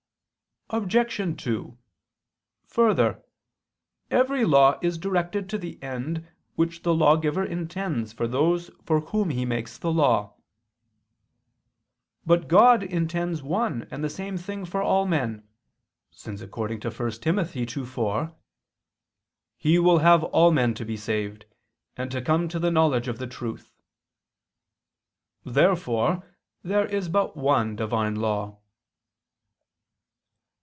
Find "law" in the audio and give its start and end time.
4.45-4.79, 9.91-10.33, 28.15-28.57